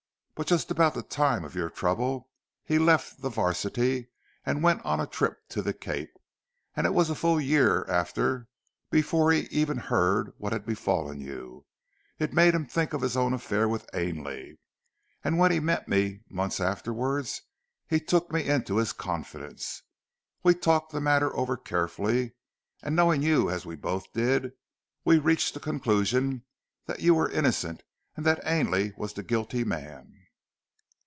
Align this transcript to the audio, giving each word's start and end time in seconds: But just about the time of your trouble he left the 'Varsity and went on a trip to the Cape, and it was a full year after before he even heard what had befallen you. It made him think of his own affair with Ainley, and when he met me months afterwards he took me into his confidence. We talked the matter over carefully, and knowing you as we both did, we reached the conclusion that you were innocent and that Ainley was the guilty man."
But 0.33 0.47
just 0.47 0.71
about 0.71 0.95
the 0.95 1.03
time 1.03 1.45
of 1.45 1.53
your 1.53 1.69
trouble 1.69 2.27
he 2.65 2.79
left 2.79 3.21
the 3.21 3.29
'Varsity 3.29 4.07
and 4.43 4.63
went 4.63 4.83
on 4.83 4.99
a 4.99 5.05
trip 5.05 5.37
to 5.49 5.61
the 5.61 5.71
Cape, 5.71 6.17
and 6.75 6.87
it 6.87 6.95
was 6.95 7.11
a 7.11 7.15
full 7.15 7.39
year 7.39 7.85
after 7.87 8.47
before 8.89 9.31
he 9.31 9.41
even 9.51 9.77
heard 9.77 10.31
what 10.39 10.51
had 10.51 10.65
befallen 10.65 11.19
you. 11.21 11.67
It 12.17 12.33
made 12.33 12.55
him 12.55 12.65
think 12.65 12.91
of 12.93 13.01
his 13.03 13.15
own 13.15 13.33
affair 13.33 13.69
with 13.69 13.87
Ainley, 13.93 14.57
and 15.23 15.37
when 15.37 15.51
he 15.51 15.59
met 15.59 15.87
me 15.87 16.21
months 16.27 16.59
afterwards 16.59 17.43
he 17.87 17.99
took 17.99 18.31
me 18.31 18.49
into 18.49 18.77
his 18.77 18.93
confidence. 18.93 19.83
We 20.41 20.55
talked 20.55 20.91
the 20.91 20.99
matter 21.01 21.31
over 21.37 21.55
carefully, 21.55 22.33
and 22.81 22.95
knowing 22.95 23.21
you 23.21 23.51
as 23.51 23.67
we 23.67 23.75
both 23.75 24.11
did, 24.11 24.53
we 25.05 25.19
reached 25.19 25.53
the 25.53 25.59
conclusion 25.59 26.45
that 26.87 26.99
you 26.99 27.13
were 27.13 27.29
innocent 27.29 27.83
and 28.17 28.25
that 28.25 28.41
Ainley 28.43 28.93
was 28.97 29.13
the 29.13 29.21
guilty 29.21 29.63
man." 29.63 30.17